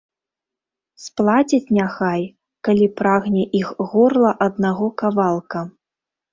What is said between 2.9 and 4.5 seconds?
прагне іх горла